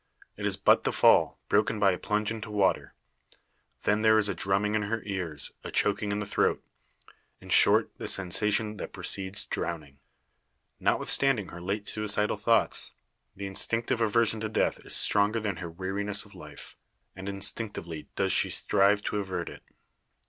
It 0.35 0.47
is 0.47 0.57
but 0.57 0.83
the 0.83 0.91
fall, 0.91 1.37
broken 1.47 1.77
by 1.79 1.91
a 1.91 1.97
plunge 1.99 2.31
into 2.31 2.49
water. 2.49 2.95
Then 3.83 4.01
there 4.01 4.17
is 4.17 4.27
a 4.29 4.33
drumming 4.33 4.73
in 4.73 4.81
her 4.81 5.03
ears, 5.05 5.51
a 5.63 5.69
choking 5.69 6.11
in 6.11 6.19
the 6.19 6.25
throat; 6.25 6.63
in 7.39 7.49
short, 7.49 7.91
the 7.99 8.07
sensation 8.07 8.77
that 8.77 8.93
precedes 8.93 9.45
drowning. 9.45 9.99
Notwithstanding 10.79 11.49
her 11.49 11.61
late 11.61 11.87
suicidal 11.87 12.37
thoughts, 12.37 12.93
the 13.35 13.45
instinctive 13.45 14.01
aversion 14.01 14.39
to 14.39 14.49
death 14.49 14.79
is 14.79 14.95
stronger 14.95 15.39
than 15.39 15.57
her 15.57 15.69
weariness 15.69 16.25
of 16.25 16.33
life, 16.33 16.75
and 17.15 17.29
instinctively 17.29 18.07
does 18.15 18.31
she 18.31 18.49
strive 18.49 19.03
to 19.03 19.19
avert 19.19 19.49
it. 19.49 19.61